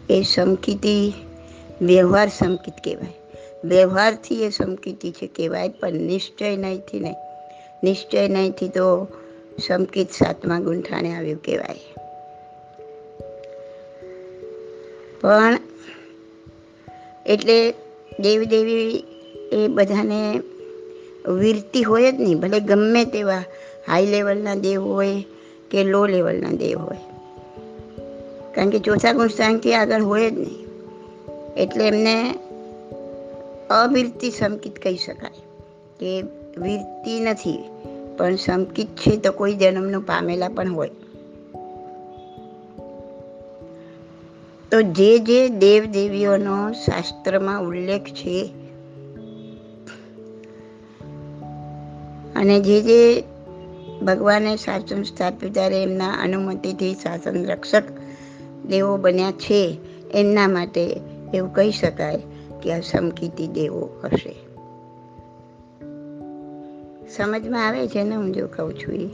એ 0.10 0.22
સમકીતી 0.24 1.13
વ્યવહાર 1.82 2.30
સમકીત 2.30 2.77
કહેવાય. 2.84 3.16
વ્યવહારથી 3.63 4.44
એ 4.44 4.50
સમકીતી 4.50 5.12
છે 5.12 5.27
કહેવાય, 5.27 5.70
પણ 5.70 5.94
નિશ્ચય 5.94 6.56
નહીંથી 6.58 7.00
નહીં. 7.00 7.26
નિશ્ચય 7.84 8.27
નહીંથી 8.27 8.69
તો 8.69 9.07
સમકિત 9.67 10.12
સાતમા 10.12 10.60
ગુંઠાણે 10.60 11.15
આવ્યું 11.15 11.41
કહેવાય. 11.43 11.93
પણ 15.22 15.60
એટલે 17.25 17.72
દેવદેવી 18.19 19.03
એ 19.51 19.67
બધાને 19.67 20.41
વીરતી 21.29 21.84
હોય 21.84 22.12
જ 22.12 22.15
નહીં, 22.15 22.39
ભલે 22.39 22.60
ગમે 22.60 23.05
તેવા 23.05 23.43
હાઈ 23.88 24.05
લેવલના 24.05 24.55
દેવ 24.55 24.81
હોય 24.81 25.24
કે 25.72 25.84
લો 25.84 26.05
લેવલના 26.05 26.51
દેવ 26.51 26.79
હોય. 26.79 26.98
કારણ 28.55 28.69
કે 28.69 28.79
ચોથા 28.79 29.13
ગુણસ્થાનથી 29.13 29.74
આગળ 29.74 30.01
હોય 30.01 30.31
જ 30.31 30.34
નહીં. 30.34 30.67
એટલે 31.57 31.88
એમને 31.88 32.34
અવિરતી 33.69 34.31
સંકિત 34.31 34.79
કહી 34.79 34.96
શકાય 34.96 35.39
કે 36.00 36.24
વીરતી 36.58 37.20
નથી, 37.20 37.60
પણ 38.18 38.36
સંકિત 38.36 38.88
છે 38.88 39.18
તો 39.18 39.32
કોઈ 39.32 39.54
જન્મનું 39.54 40.02
પામેલા 40.02 40.50
પણ 40.50 40.74
હોય. 40.74 40.90
તો 44.72 44.82
જે 44.82 45.20
જે 45.20 45.50
દેવ 45.50 45.86
દેવીઓનો 45.86 46.72
શાસ્ત્રમાં 46.72 47.64
ઉલ્લેખ 47.64 48.06
છે 48.06 48.54
અને 52.36 52.60
જે 52.60 52.82
જે 52.82 53.24
ભગવાને 54.02 54.56
શાસન 54.58 55.04
સ્થાપ્યું 55.04 55.54
ત્યારે 55.54 55.84
એમના 55.84 56.10
અનુમતિથી 56.12 56.94
શાસન 56.94 57.46
રક્ષક 57.46 57.84
દેવો 58.68 58.98
બન્યા 58.98 59.32
છે, 59.32 59.78
એમના 60.14 60.48
માટે 60.48 60.84
એવું 61.34 61.54
કહી 61.54 61.72
શકાય 61.72 62.22
કે 62.63 62.74
આ 62.74 62.80
સમકીતી 62.80 63.48
દેવો 63.48 63.89
હશે. 64.04 64.46
સમજમાં 67.15 67.63
આવે 67.67 67.82
છે 67.88 68.02
ને 68.04 68.15
હું 68.15 68.32
જો 68.34 68.46
કહું 68.48 68.74
છું 68.80 68.96
એ 69.02 69.08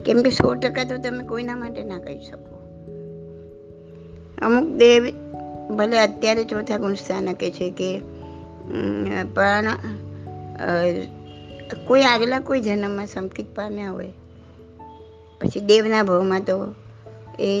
કેમ 0.00 0.18
કે 0.22 0.30
સો 0.30 0.46
ટકા 0.54 0.84
તો 0.84 0.96
તમે 1.04 1.22
કોઈના 1.24 1.56
માટે 1.56 1.82
ના 1.90 2.00
કહી 2.04 2.22
શકો. 2.24 2.54
અમુક 4.44 4.66
દેવ 4.82 5.02
ભલે 5.76 5.96
અત્યારે 5.98 6.44
ચોથા 6.44 6.78
ગુણ 6.78 6.96
સ્થાનકે 7.02 7.48
છે 7.50 7.66
કે 7.78 7.90
પણ 9.36 9.68
કોઈ 11.88 12.04
આગલા 12.04 12.40
કોઈ 12.48 12.60
જન્મમાં 12.60 13.06
સંકિત 13.06 13.48
પામ્યા 13.56 13.94
હોય, 13.96 14.14
પછી 15.40 15.62
દેવના 15.70 16.02
ભાવમાં 16.02 16.44
તો 16.44 16.56
એ 17.40 17.52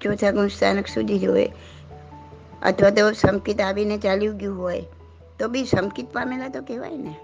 ચોથા 0.00 0.32
ગુણ 0.36 0.54
સ્થાનક 0.56 0.86
સુધી 0.86 1.18
જ 1.18 1.26
હોય, 1.26 1.50
અથવા 2.62 2.90
તો 2.90 3.04
સંકિત 3.22 3.58
આવીને 3.60 3.96
ચાલ્યું 3.98 4.36
ગયું 4.36 4.56
હોય, 4.58 4.84
તો 5.38 5.44
બી 5.48 5.66
સંકિત 5.74 6.08
પામેલા 6.12 6.48
તો 6.48 6.60
કહેવાય 6.62 6.98
ને. 6.98 7.14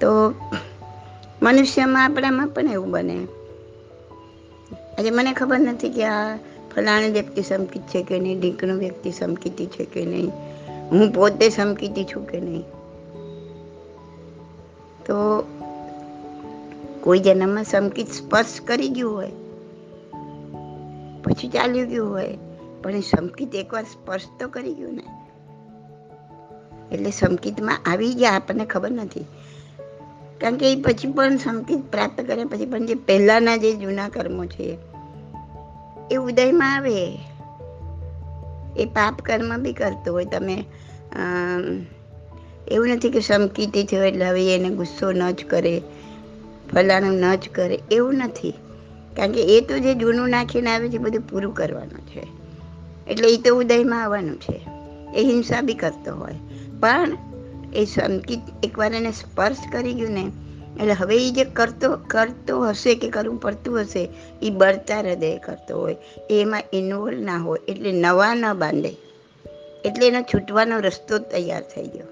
તો 0.00 0.34
મનુષ્યમાં 1.42 2.04
આપણામાં 2.04 2.48
પણ 2.48 2.72
એવું 2.72 2.90
બને. 2.90 3.16
આજે 4.98 5.10
મને 5.10 5.32
ખબર 5.32 5.58
નથી 5.58 5.90
કે 5.90 6.04
આ 6.04 6.36
ફલાણી 6.76 7.10
વ્યક્તિ 7.10 7.42
સમકિત 7.42 7.82
છે 7.82 8.02
કે 8.02 8.18
નહીં, 8.18 8.40
ઢીકણું 8.40 8.78
વ્યક્તિ 8.78 9.10
સમકીતી 9.10 9.66
છે 9.66 9.84
કે 9.84 10.04
નહીં, 10.04 10.30
હું 10.90 11.12
પોતે 11.12 11.48
સમકીતી 11.48 12.04
છું 12.04 12.26
કે 12.26 12.40
નહીં. 12.40 12.64
તો 15.06 15.16
કોઈ 17.00 17.18
જન્મમાં 17.18 17.64
સમકિત 17.64 18.08
સ્પર્શ 18.08 18.60
કરી 18.60 18.88
ગયું 18.88 19.14
હોય, 19.14 19.32
પછી 21.24 21.48
ચાલ્યું 21.48 21.88
ગયું 21.88 22.10
હોય, 22.10 22.38
પણ 22.82 22.94
એ 22.94 23.00
સમકિત 23.00 23.54
એકવાર 23.54 23.82
સ્પર્શ 23.82 24.22
તો 24.40 24.48
કરી 24.48 24.74
ગયું 24.74 24.94
ને. 24.94 25.04
એટલે 26.92 27.10
સમકિતમાં 27.10 27.78
આવી 27.86 28.14
ગયા 28.14 28.30
આપણને 28.30 28.64
ખબર 28.64 28.90
નથી. 28.90 29.24
કારણ 30.40 30.56
કે 30.56 30.72
એ 30.72 30.80
પછી 30.82 31.12
પણ 31.12 31.36
સંકેત 31.36 31.82
પ્રાપ્ત 31.90 32.20
કર્યા 32.20 32.44
પછી 32.44 32.66
પણ 32.66 32.86
જે 32.86 32.94
પહેલાંના 32.94 33.56
જે 33.56 33.72
જૂના 33.74 34.08
કર્મો 34.08 34.44
છે, 34.44 34.76
એ 36.10 36.16
ઉદયમાં 36.16 36.74
આવે. 36.74 37.18
એ 38.76 38.84
પાપ 38.84 39.20
કર્મ 39.20 39.56
બી 39.58 39.72
કરતો 39.72 40.12
હોય. 40.12 40.24
તમે 40.24 40.64
એવું 42.68 42.88
નથી 42.88 43.10
કે 43.10 43.20
સમકીતી 43.20 43.84
થયો 43.84 44.02
એટલે 44.02 44.24
હવે 44.24 44.54
એને 44.54 44.70
ગુસ્સો 44.70 45.12
ન 45.12 45.30
જ 45.30 45.44
કરે, 45.44 45.82
ફલાણું 46.72 47.14
ન 47.14 47.34
જ 47.34 47.48
કરે, 47.54 47.78
એવું 47.90 48.14
નથી. 48.14 48.54
કારણ 49.16 49.32
કે 49.32 49.42
એ 49.42 49.60
તો 49.60 49.78
જે 49.78 49.94
જૂનું 49.94 50.28
નાખીને 50.28 50.70
આવે 50.70 50.88
છે 50.88 50.98
બધું 50.98 51.22
પૂરું 51.22 51.54
કરવાનું 51.54 52.02
છે. 52.06 52.26
એટલે 53.10 53.28
એ 53.34 53.36
તો 53.36 53.54
ઉદયમાં 53.54 54.02
આવવાનું 54.02 54.36
છે. 54.36 54.60
એ 55.14 55.22
હિંસા 55.24 55.60
બી 55.60 55.74
કરતો 55.74 56.14
હોય. 56.14 56.34
પણ 56.80 57.16
એ 57.74 57.84
સંકિત 57.84 58.38
એકવાર 58.62 58.94
એને 58.94 59.10
સ્પર્શ 59.10 59.56
કરી 59.72 59.92
ગયું 59.92 60.10
ને, 60.10 60.30
એટલે 60.80 60.92
હવે 60.92 61.16
એ 61.16 61.30
જે 61.30 61.44
કરતો 61.44 61.96
કરતો 61.96 62.66
હશે 62.66 62.94
કે 62.94 63.08
કરવું 63.10 63.40
પડતું 63.40 63.80
હશે 63.80 64.08
એ 64.42 64.50
બળતા 64.50 65.00
હૃદય 65.00 65.38
કરતો 65.38 65.80
હોય. 65.80 65.96
એમાં 66.30 66.62
ઇન્વોલ્વ 66.72 67.20
ના 67.20 67.38
હોય, 67.38 67.58
એટલે 67.68 67.92
નવા 67.92 68.34
ન 68.34 68.52
બાંધે. 68.52 68.96
એટલે 69.84 70.06
એનો 70.06 70.22
છૂટવાનો 70.22 70.80
રસ્તો 70.80 71.18
તૈયાર 71.18 71.62
થઈ 71.62 71.86
ગયો. 71.86 72.06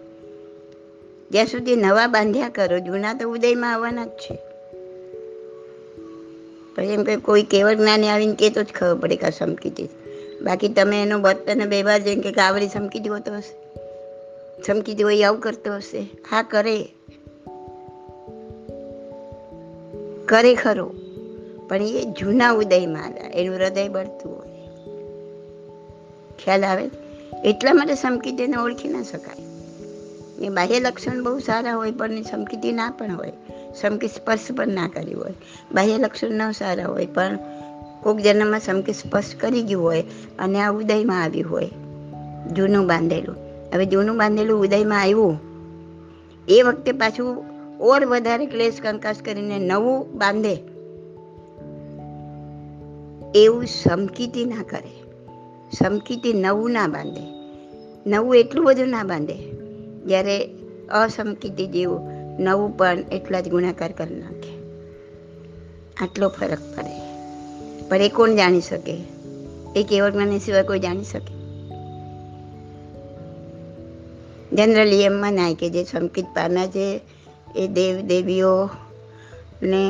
જ્યાં 1.31 1.47
સુધી 1.47 1.77
નવા 1.77 2.07
બાંધ્યા 2.07 2.49
કરો, 2.49 2.79
જૂના 2.79 3.15
તો 3.15 3.29
ઉદયમાં 3.29 3.73
આવવાના 3.73 4.05
જ 4.05 4.09
છે. 4.09 4.39
પછી 6.77 6.85
એમ 6.85 7.05
કે 7.05 7.17
કોઈ 7.17 7.43
કેવળ 7.43 7.75
જ્ઞાની 7.75 8.09
આવીને 8.09 8.35
કહેતો 8.35 8.63
જ 8.63 8.67
ખબર 8.67 8.95
પડે 8.95 9.17
કે 9.17 9.27
આ 9.27 9.31
સમકીતી 9.31 9.89
બાકી 10.43 10.69
તમે 10.69 11.03
એનો 11.03 11.19
બર્તન 11.19 11.69
બેવા 11.69 11.99
જઈને 11.99 12.23
કે 12.23 12.41
આવડી 12.41 12.69
સમકીતી 12.69 13.09
હોતો 13.09 13.35
હશે. 13.35 13.64
ધમકી 14.69 15.03
હોય 15.03 15.23
આવું 15.23 15.41
કરતો 15.41 15.75
હશે. 15.75 15.99
હા, 16.31 16.43
કરે. 16.43 16.85
કરે 20.27 20.55
ખરો. 20.55 20.95
પણ 21.69 21.83
એ 21.83 22.05
જૂના 22.05 22.51
ઉદયમાં 22.51 23.15
એનું 23.35 23.57
હૃદય 23.57 23.89
બળતું 23.89 24.37
હોય. 24.37 24.49
ખ્યાલ 26.45 26.65
આવે? 26.65 26.91
એટલા 27.45 27.73
માટે 27.73 27.95
સમકીતીને 27.95 28.57
ઓળખી 28.57 28.89
ના 28.89 29.03
શકાય. 29.03 29.45
એ 30.45 30.49
બાહ્ય 30.49 30.81
લક્ષણ 30.81 31.23
બહુ 31.23 31.39
સારા 31.39 31.75
હોય, 31.75 31.91
પણ 31.91 32.23
સમકીતી 32.23 32.73
ના 32.73 32.91
પણ 32.99 33.17
હોય. 33.17 33.33
સમકી 33.81 34.09
સ્પર્શ 34.09 34.41
પણ 34.57 34.69
ના 34.69 34.89
કર્યું 34.89 35.23
હોય. 35.23 35.33
બાહ્ય 35.73 35.99
લક્ષણ 35.99 36.31
ન 36.31 36.51
સારા 36.51 36.85
હોય, 36.85 37.07
પણ 37.07 37.39
કોક 38.03 38.21
જન્મમાં 38.21 38.61
સમકી 38.61 38.93
સ્પર્શ 38.93 39.35
કરી 39.41 39.63
ગયું 39.63 39.83
હોય 39.83 40.05
અને 40.39 40.61
આ 40.61 40.73
ઉદયમાં 40.73 41.23
આવ્યું 41.23 41.51
હોય. 41.51 41.71
જૂનું 42.53 42.87
બાંધેલું. 42.87 43.44
હવે 43.75 43.87
જૂનું 43.87 44.17
બાંધેલું 44.17 44.61
ઉદયમાં 44.61 45.01
આવ્યું. 45.01 45.39
એ 46.49 46.63
વખતે 46.63 46.93
પાછું 46.93 47.45
ઓર 47.81 48.05
વધારે 48.05 48.47
ક્લેશ 48.47 48.81
કંકાસ 48.81 49.17
કરીને 49.25 49.59
નવું 49.59 50.19
બાંધે. 50.19 50.55
એવું 53.35 53.67
સમકીતી 53.67 54.45
ના 54.45 54.63
કરે. 54.63 55.03
સમકીતી 55.73 56.33
નવું 56.33 56.71
ના 56.71 56.87
બાંધે. 56.87 57.35
નવું 58.07 58.37
એટલું 58.37 58.65
બધું 58.65 58.89
ના 58.89 59.05
બાંધે. 59.05 59.37
જ્યારે 60.07 60.47
અસમકીતી 60.93 61.67
જેવું 61.67 62.01
નવું 62.41 62.77
પણ 62.77 62.99
એટલા 63.13 63.41
જ 63.41 63.49
ગુણાકાર 63.49 63.93
કરી 63.93 64.15
નાખે. 64.15 64.55
આટલો 66.05 66.29
ફરક 66.29 66.59
પડે. 66.77 67.15
પણ 67.89 67.97
એ 67.97 68.09
કોણ 68.09 68.35
જાણી 68.35 68.61
શકે? 68.61 68.97
એ 69.77 69.83
કેવળ 69.83 70.13
મને 70.13 70.39
સિવાય 70.39 70.63
કોઈ 70.63 70.79
જાણી 70.79 71.05
શકે? 71.05 71.44
જનરલી 74.55 75.03
એમ 75.03 75.13
મનાય 75.13 75.55
કે 75.55 75.69
જે 75.71 75.83
સંકિત 75.85 76.27
પાના 76.35 76.67
છે, 76.67 77.01
એ 77.57 77.67
દેવ 77.69 78.01
દેવીઓને 78.01 79.85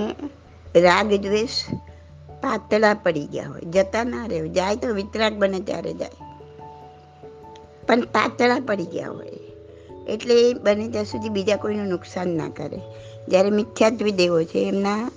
રાગ 0.77 1.11
દ્વેષ 1.15 1.57
પાતળા 2.43 2.95
પડી 2.95 3.27
ગયા 3.27 3.49
હોય, 3.49 3.61
જતા 3.61 4.05
ના 4.05 4.27
રહે 4.27 4.49
જાય 4.49 4.77
તો 4.77 4.95
વિતરાગ 4.95 5.35
બને 5.35 5.61
ત્યારે 5.61 5.93
જાય. 5.93 6.17
પણ 7.89 8.01
પાતળા 8.01 8.61
પડી 8.67 8.85
ગયા 8.85 9.11
હોય, 9.11 9.39
એટલે 10.09 10.35
એ 10.41 10.55
બને 10.55 10.89
ત્યાં 10.89 11.05
સુધી 11.05 11.29
બીજા 11.29 11.57
કોઈનું 11.57 11.89
નુકસાન 11.89 12.29
ના 12.29 12.49
કરે. 12.49 12.81
જ્યારે 13.29 13.51
મિથ્યાત્વી 13.51 14.13
દેવો 14.13 14.43
છે, 14.43 14.59
એમના 14.69 15.11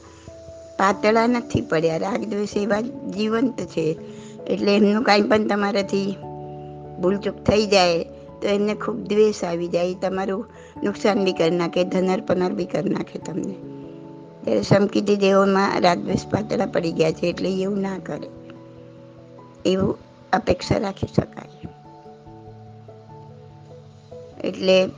પાતળા 0.78 1.28
નથી 1.28 1.62
પડ્યા. 1.62 1.98
રાગ 1.98 2.22
દ્વેષ 2.26 2.58
એવા 2.58 2.82
જીવંત 3.16 3.60
છે, 3.62 3.86
એટલે 4.48 4.76
એમનું 4.76 5.04
કાંઈ 5.04 5.22
પણ 5.22 5.48
તમારાથી 5.48 6.06
ભૂલચૂક 7.02 7.38
થઈ 7.44 7.66
જાય 7.66 8.06
તો 8.42 8.48
એમને 8.48 8.76
ખૂબ 8.76 8.96
દ્વેષ 8.96 9.44
આવી 9.44 9.68
જાય, 9.68 9.94
તમારું 9.94 10.46
નુકસાન 10.84 11.26
બી 11.26 11.34
કરી 11.34 11.52
નાખે, 11.52 11.84
ધનર 11.84 12.22
પનર 12.22 12.54
બી 12.54 12.66
કરી 12.66 12.90
નાખે 12.90 13.20
તમને. 13.20 13.56
ત્યારે 14.44 14.62
સમકીતી 14.62 15.16
દેવોમાં 15.16 15.82
રાગદ્વેષ 15.82 16.28
પાતળા 16.28 16.66
પડી 16.66 16.92
ગયા 16.92 17.12
છે, 17.12 17.28
એટલે 17.28 17.62
એવું 17.62 17.78
ના 17.78 17.98
કરે. 17.98 18.30
એવું 19.66 19.98
અપેક્ષા 20.34 20.78
રાખી 20.78 21.08
શકાય. 21.08 21.68
એટલે 24.44 24.90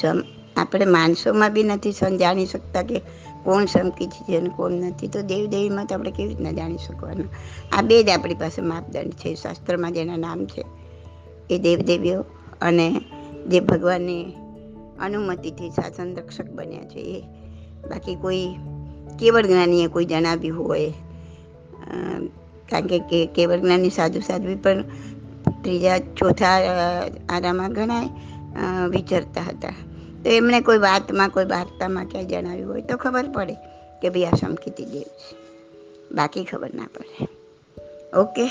સમ, 0.00 0.22
આપણે 0.56 0.84
માણસોમાં 0.84 1.52
બી 1.52 1.62
નથી 1.62 1.92
જાણી 1.92 2.46
શકતા 2.46 2.82
કે 2.82 3.00
કોણ 3.44 3.64
સમકીથી 3.64 4.24
છે 4.24 4.36
અને 4.38 4.48
કોણ 4.48 4.70
નથી. 4.70 5.08
તો 5.08 5.22
દેવદેવીમાં 5.22 5.86
તો 5.86 5.94
આપણે 5.94 6.10
કેવી 6.10 6.28
રીતના 6.28 6.50
જાણી 6.50 6.76
શકવાનું? 6.76 7.26
આ 7.72 7.82
બે 7.82 8.02
જ 8.02 8.08
આપણી 8.08 8.34
પાસે 8.34 8.62
માપદંડ 8.62 9.12
છે, 9.12 9.34
શાસ્ત્રમાં 9.34 9.92
જેના 9.92 10.16
નામ 10.16 10.46
છે. 10.46 10.83
એ 11.50 11.58
દેવદેવીઓ 11.58 12.24
અને 12.60 13.00
જે 13.48 13.60
ભગવાનની 13.60 14.24
અનુમતિથી 15.00 15.70
શાસન 15.70 16.14
રક્ષક 16.16 16.46
બન્યા 16.46 16.84
છે, 16.84 17.00
એ 17.00 17.20
બાકી 17.88 18.14
કોઈ 18.14 18.46
કેવળ 19.18 19.46
જ્ઞાનીએ 19.46 19.88
કોઈ 19.88 20.04
જણાવ્યું 20.04 20.68
હોય. 20.68 20.92
કારણ 22.70 22.86
કે 22.86 23.26
કેવળ 23.26 23.58
જ્ઞાની 23.58 23.90
સાધુ 23.90 24.20
સાધ્વી 24.20 24.54
પણ 24.54 24.84
ત્રીજા 25.62 25.98
ચોથા 25.98 26.56
આરામાં 27.28 27.72
ઘણા 27.72 28.04
વિચરતા 28.88 29.40
હતા. 29.40 29.74
તો 30.24 30.30
એમણે 30.30 30.60
કોઈ 30.60 30.78
વાતમાં, 30.78 31.30
કોઈ 31.30 31.44
વાર્તામાં 31.44 32.06
ક્યાંય 32.06 32.26
જણાવ્યું 32.26 32.72
હોય 32.72 32.82
તો 32.82 32.96
ખબર 32.96 33.28
પડે 33.28 33.54
કે 34.02 34.08
ભાઈ 34.08 34.24
આ 34.24 34.36
સમકીતી 34.36 34.84
દેવ 34.84 35.02
છે. 35.02 35.36
બાકી 36.14 36.44
ખબર 36.44 36.70
ના 36.74 36.88
પડે. 36.94 37.28
ઓકે? 38.16 38.46